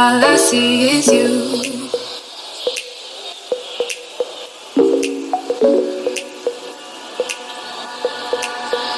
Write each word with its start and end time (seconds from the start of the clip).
All 0.00 0.24
I 0.24 0.36
see 0.36 0.96
is 0.96 1.08
you. 1.08 1.90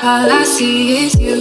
All 0.03 0.31
I 0.31 0.45
see 0.45 1.07
is 1.07 1.15
you. 1.19 1.39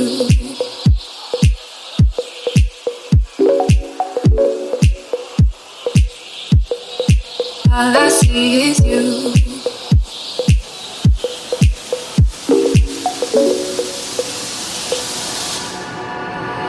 All 7.70 7.98
I 7.98 8.07
see 8.07 8.71
is 8.71 8.80
you. 8.80 9.34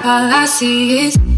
All 0.03 0.33
I 0.35 0.45
see 0.47 1.07
is 1.07 1.30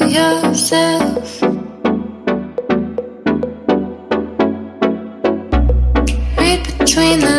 yourself. 0.00 1.42
Read 6.38 6.62
between 6.78 7.20
the 7.20 7.33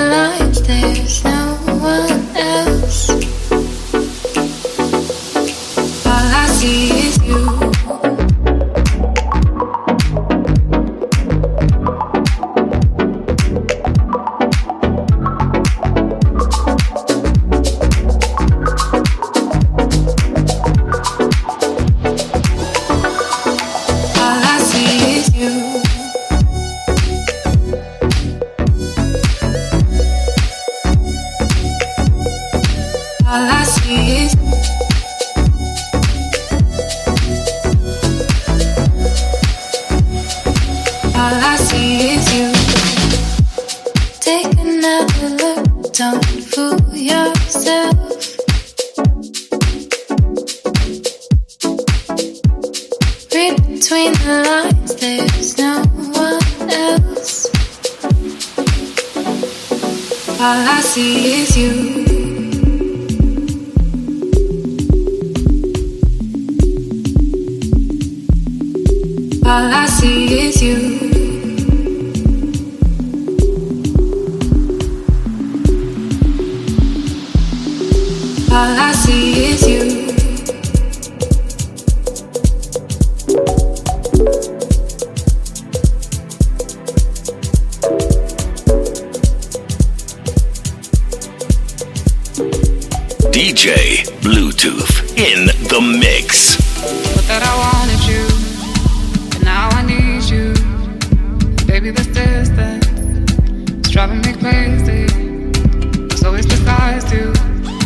between 54.05 54.27
the 54.27 54.43
lines, 54.43 54.95
there's 54.95 55.57
no 55.57 55.81
one 56.13 56.69
else. 56.69 57.45
All 60.39 60.67
I 60.67 60.81
see 60.81 61.41
is 61.41 61.57
you. 61.57 62.04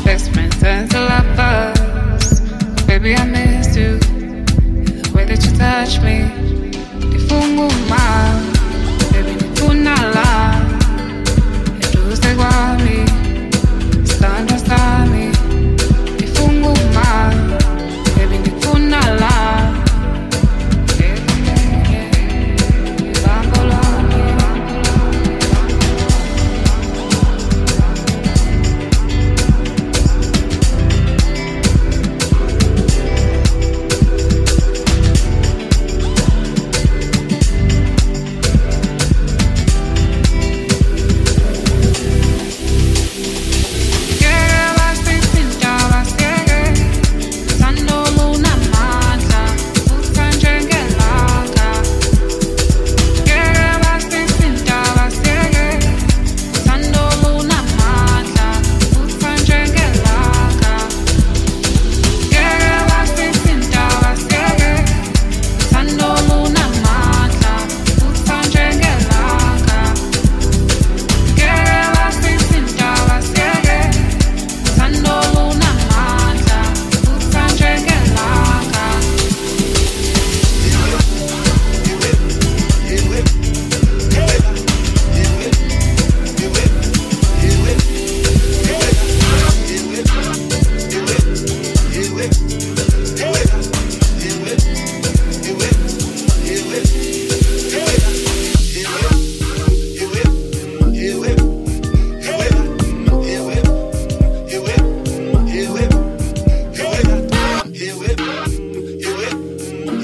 Best 0.10 0.34
friends 0.34 0.64
and 0.64 0.92
lovers. 0.94 2.40
Baby, 2.88 3.14
I 3.16 3.26
missed 3.26 3.78
you. 3.78 4.00
The 4.00 5.12
way 5.14 5.26
that 5.26 5.46
you 5.46 5.56
touch 5.56 6.02
me. 6.02 6.19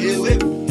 do 0.06 0.26
it. 0.26 0.65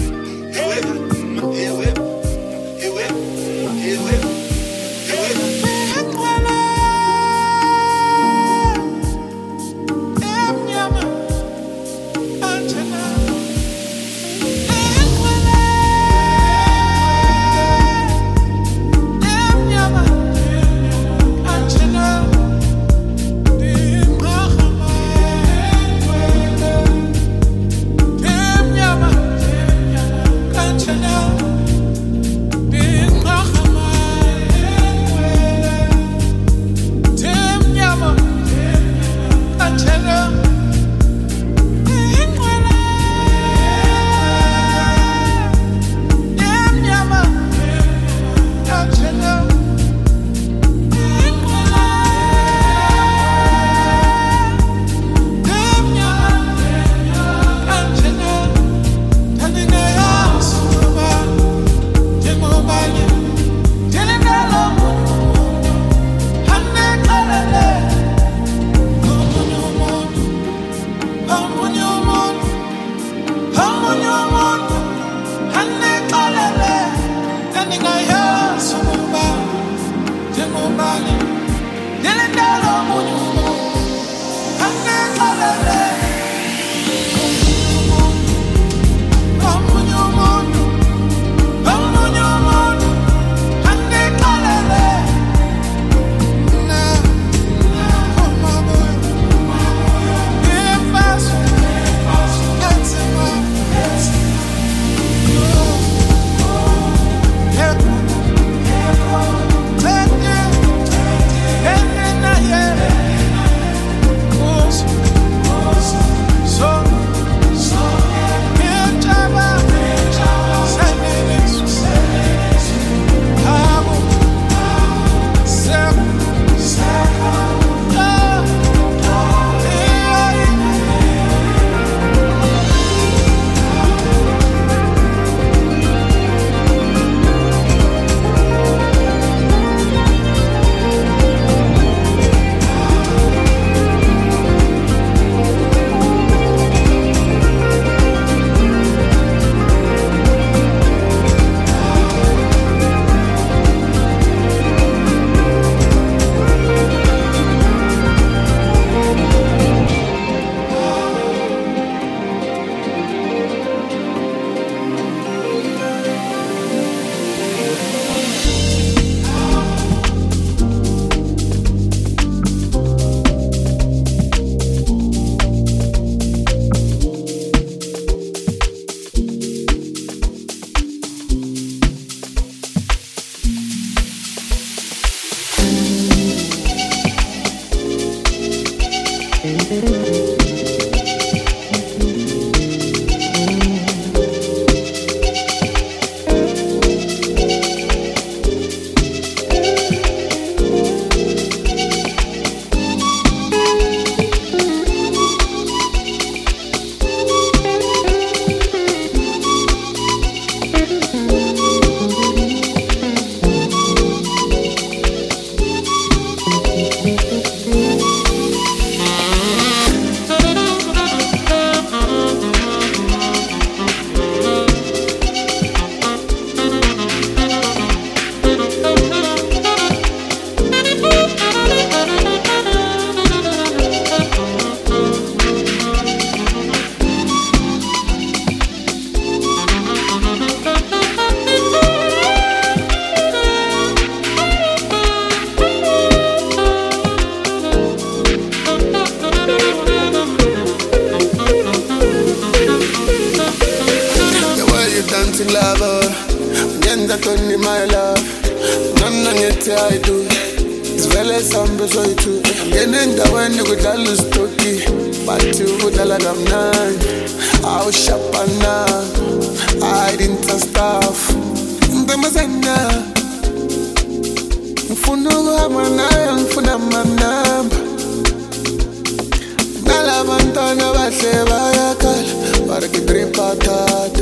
maar 282.74 282.82
ek 282.82 282.96
dream 283.06 283.30
patat 283.30 284.16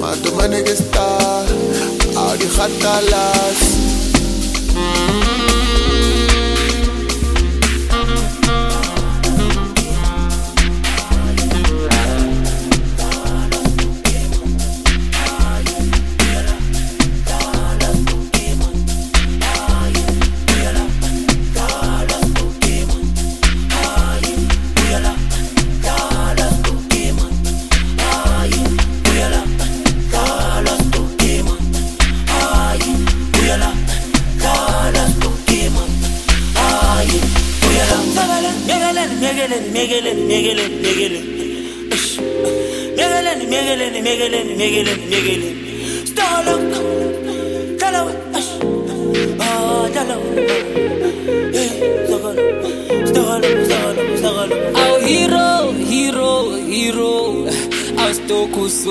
Maar 0.00 0.16
toe 0.24 0.32
my 0.38 0.46
niggas 0.48 0.80
daar 0.96 1.52
Al 2.16 2.36
die 2.40 2.48
gaat 2.56 2.84
alas 2.96 3.71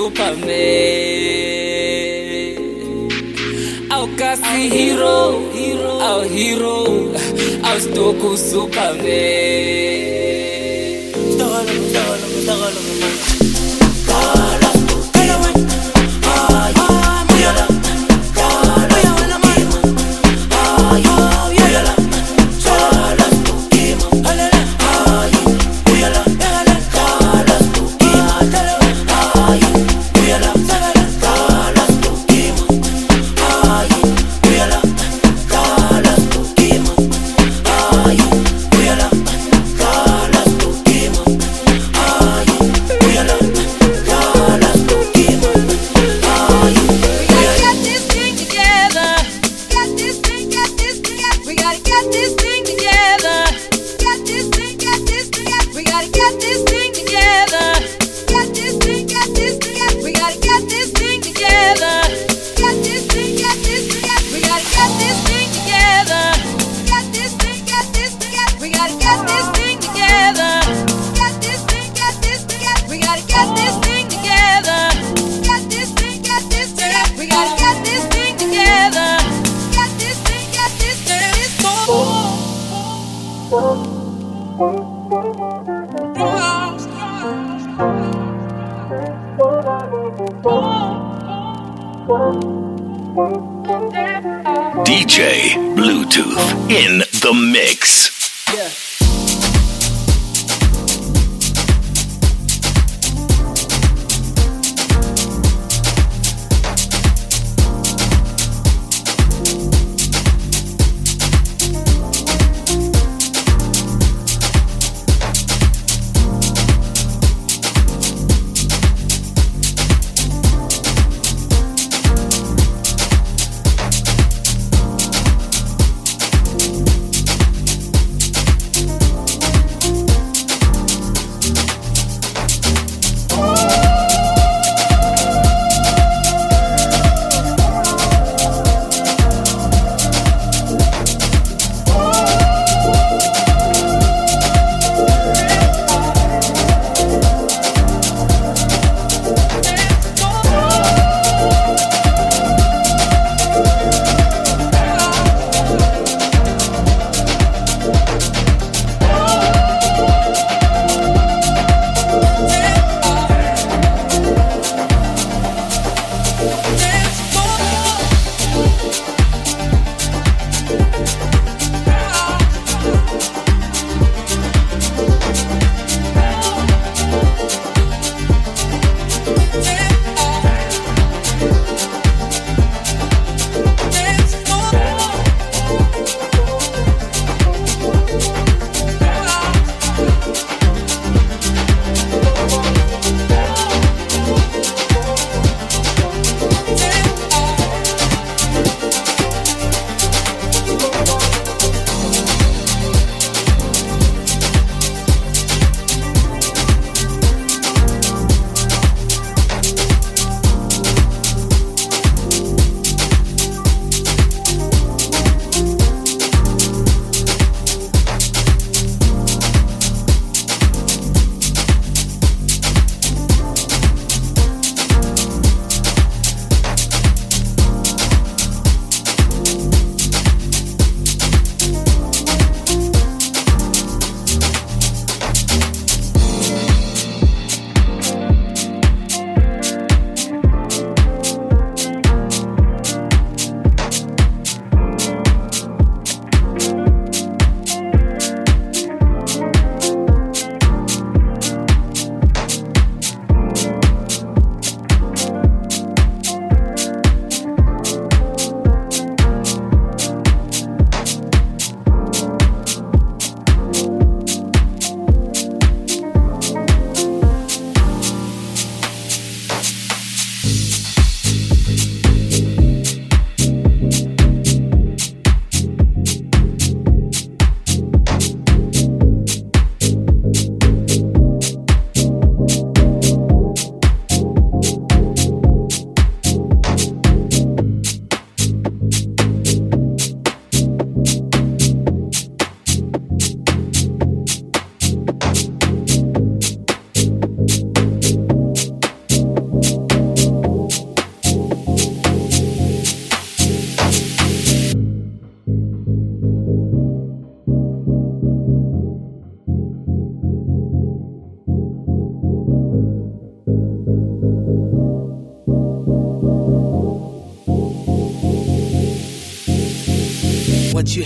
Superman 0.02 0.50
au 3.94 4.06
kasi 4.18 4.68
hero 4.74 5.38
au 6.10 6.20
hero 6.26 6.78
au 7.62 7.78
stoko 7.78 8.36
Superman 8.36 9.91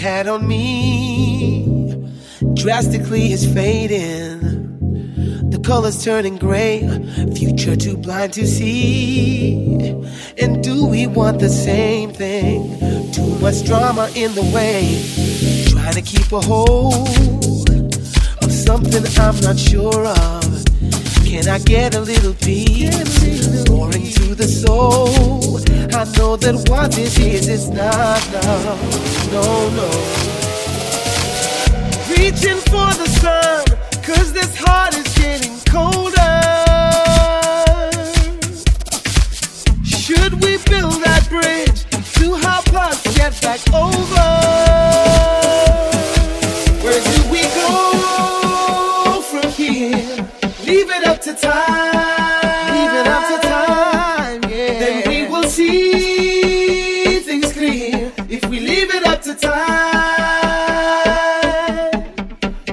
Had 0.07 0.29
on 0.29 0.47
me 0.47 1.67
drastically 2.55 3.33
is 3.33 3.45
fading. 3.53 4.39
The 5.51 5.59
colors 5.59 6.05
turning 6.05 6.37
gray, 6.37 6.89
future 7.35 7.75
too 7.75 7.97
blind 7.97 8.33
to 8.35 8.47
see. 8.47 9.91
And 10.39 10.63
do 10.63 10.87
we 10.87 11.09
want 11.09 11.41
the 11.41 11.49
same 11.49 12.13
thing? 12.13 12.79
Too 13.11 13.37
much 13.41 13.65
drama 13.65 14.09
in 14.15 14.33
the 14.37 14.45
way, 14.55 15.03
trying 15.73 15.95
to 15.95 16.03
keep 16.03 16.31
a 16.31 16.41
hold 16.41 17.09
of 18.45 18.53
something 18.53 19.05
I'm 19.19 19.41
not 19.41 19.59
sure 19.59 20.07
of. 20.07 20.46
Can 21.37 21.49
I 21.49 21.59
get 21.59 21.95
a 21.95 22.01
little 22.01 22.33
peace? 22.33 22.97
Soaring 23.67 24.09
to 24.13 24.35
the 24.35 24.49
soul. 24.49 25.59
I 25.95 26.05
know 26.17 26.35
that 26.35 26.67
what 26.67 26.93
this 26.93 27.19
is 27.19 27.47
is 27.47 27.69
not 27.69 28.23
love. 28.33 29.31
No, 29.31 29.69
no. 29.77 29.89
Reaching 32.09 32.57
for 32.73 32.89
the 32.97 33.07
sun, 33.21 33.67
cause 34.03 34.33
this 34.33 34.57
heart 34.57 34.97
is 34.97 35.07
getting 35.19 35.61
colder. 35.69 36.41
Should 39.85 40.43
we 40.43 40.57
build 40.71 41.03
that 41.05 41.27
bridge 41.29 41.85
to 42.15 42.35
help 42.37 42.73
us 42.73 43.03
get 43.15 43.39
back 43.43 43.61
over? 43.75 44.46
Time. 51.37 52.73
Leave 52.75 52.95
it 53.01 53.07
up 53.07 53.25
to 53.31 53.39
time, 53.49 54.43
yeah. 54.51 54.79
Then 54.81 54.95
we 55.09 55.19
will 55.29 55.49
see 55.49 57.21
things 57.21 57.53
clear 57.53 58.13
if 58.29 58.45
we 58.51 58.61
leave 58.61 58.95
it 58.95 59.07
up 59.07 59.23
to 59.23 59.35
time. 59.35 59.57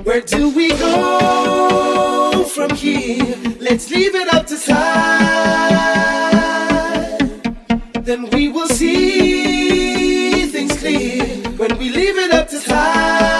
Where 0.04 0.22
do 0.22 0.50
we 0.50 0.70
go 0.70 2.44
from 2.46 2.72
here? 2.76 3.36
Let's 3.60 3.90
leave 3.90 4.16
it 4.16 4.34
up 4.34 4.46
to 4.48 4.58
time. 4.58 5.94
Then 8.04 8.30
we 8.32 8.50
will 8.50 8.68
see 8.68 10.46
things 10.48 10.78
clear 10.78 11.26
when 11.58 11.78
we 11.78 11.90
leave 11.90 12.18
it 12.18 12.32
up 12.34 12.48
to 12.50 12.60
time. 12.60 13.33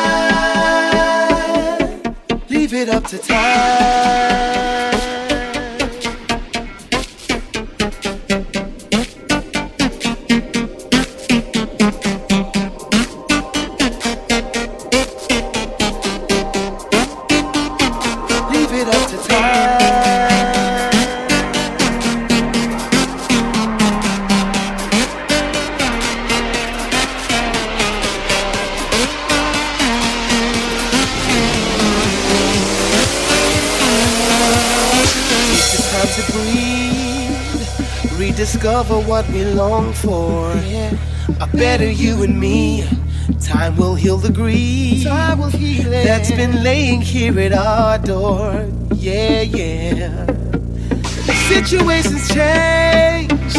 A 41.44 41.48
better 41.58 41.92
you 41.92 42.24
and 42.24 42.40
me. 42.40 42.86
Time 43.42 43.76
will 43.76 43.96
heal 43.96 44.16
the 44.16 44.32
grief. 44.32 45.04
Time 45.04 45.40
will 45.40 45.50
heal 45.50 45.92
it. 45.92 46.06
That's 46.06 46.32
been 46.32 46.64
laying 46.64 47.02
here 47.02 47.38
at 47.38 47.52
our 47.52 47.98
door. 47.98 48.66
Yeah, 48.96 49.42
yeah. 49.42 50.26
Situations 51.50 52.30
change, 52.30 53.54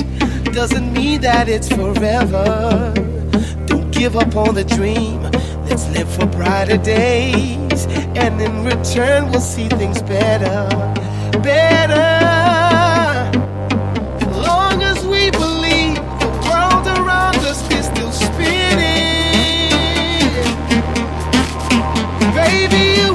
doesn't 0.54 0.94
mean 0.94 1.20
that 1.20 1.50
it's 1.50 1.68
forever. 1.68 2.94
Don't 3.66 3.90
give 3.90 4.16
up 4.16 4.34
on 4.34 4.54
the 4.54 4.64
dream. 4.64 5.20
Let's 5.68 5.86
live 5.90 6.10
for 6.10 6.24
brighter 6.24 6.78
days, 6.78 7.86
and 8.16 8.40
in 8.40 8.64
return, 8.64 9.30
we'll 9.30 9.42
see 9.42 9.68
things 9.68 10.00
better, 10.00 10.68
better. 11.40 12.13
Baby, 22.68 23.00
you 23.00 23.13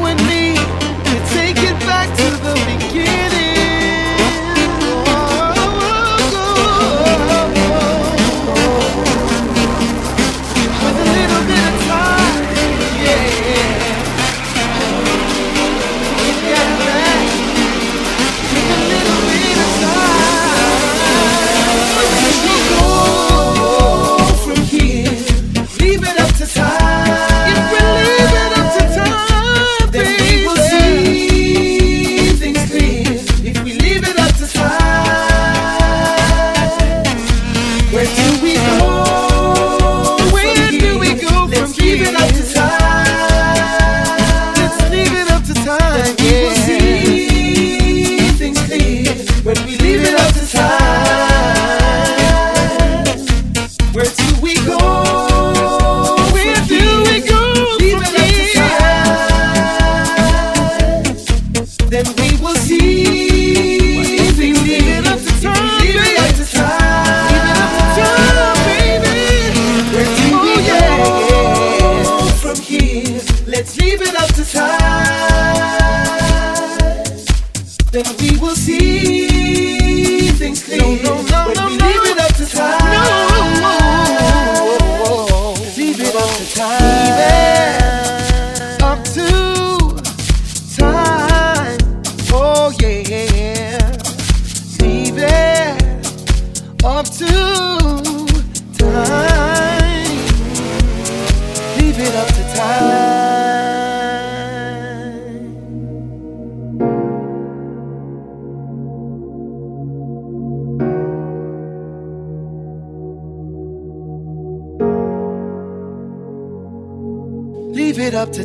Then 77.91 78.05
we 78.19 78.37
will 78.37 78.55
see 78.55 80.29
things 80.37 80.63
clear. 80.63 80.79
No, 80.79 80.93
no, 81.01 81.28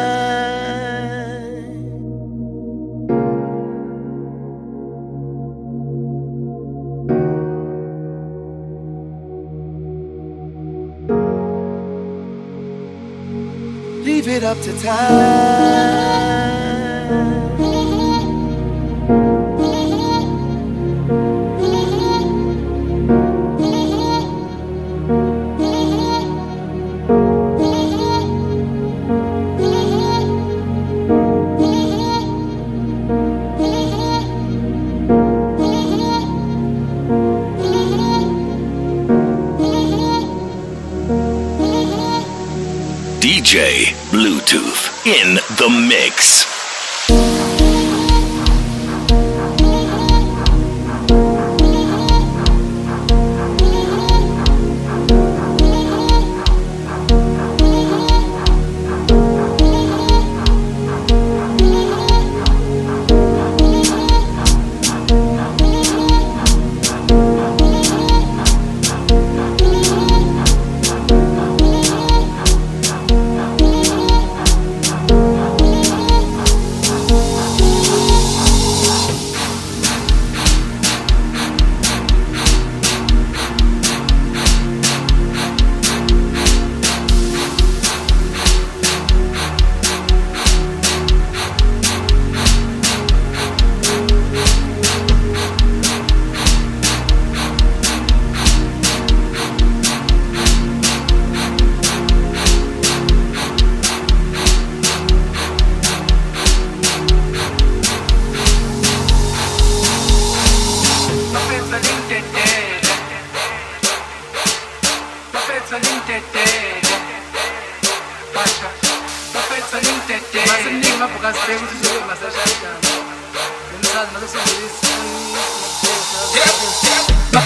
Leave 14.04 14.28
it 14.28 14.44
up 14.44 14.60
to 14.62 14.72
time. 14.80 16.17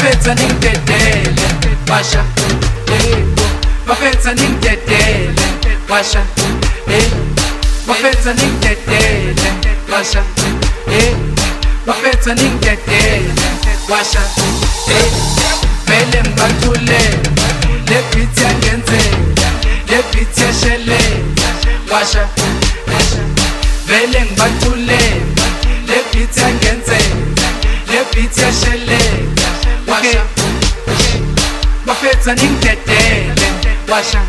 Bafetha 0.03 0.35
ningidedele 0.35 1.43
washa 1.91 2.25
yebo 2.89 3.43
bafetha 3.87 4.35
ningidedele 4.35 5.43
washa 5.89 6.23
yebo 6.89 7.17
bafetha 7.87 8.35
ningidedele 8.35 9.35
washa 9.93 10.23
yebo 10.93 11.43
bafetha 11.87 12.35
ningidedele 12.35 13.33
washa 13.89 14.21
vele 15.87 16.23
ngibathulele 16.23 17.19
le 17.89 17.99
beat 18.13 18.39
yangenzela 18.43 19.17
le 19.89 20.03
beat 20.13 20.39
yashelela 20.39 21.47
washa 21.93 22.29
vele 23.87 24.21
ngibathulele 24.21 25.23
le 25.87 25.99
beat 26.13 26.37
yangenzela 26.37 27.17
le 27.93 28.05
beat 28.13 28.39
yashelela 28.39 29.02
washa 30.03 30.25
bafetha 31.87 32.35
ningidedele 32.35 33.35
washa. 33.89 34.23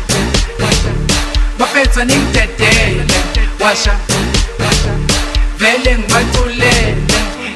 Bafetha 1.58 2.04
ningidedele 2.04 3.04
washa. 3.60 3.96
Vele 5.58 5.98
ngibathulele. 5.98 6.94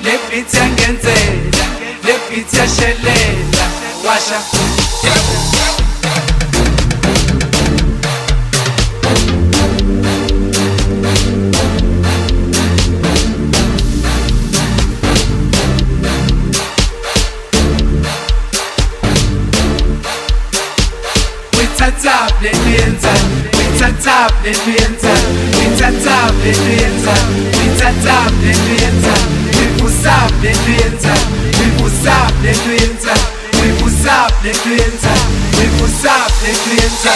Le 0.05 0.19
beat 0.31 0.55
yangenzela 0.55 1.65
le 2.05 2.15
beat 2.31 2.53
yashelela. 2.53 3.65
Washa. 4.05 4.78
Withatha 24.45 24.53
blenyenza 24.53 25.13
withatha 25.59 26.31
blenyenza 26.41 27.15
withatha 27.59 28.31
blenyenza 28.41 29.15
wivusa 29.59 30.15
blenyenza 30.41 31.15
wivusa 31.61 32.15
blenyenza 32.41 33.15
wivusa 33.63 34.31
blenyenza 34.43 35.13
wivusa 35.59 36.13
blenyenza 36.41 37.13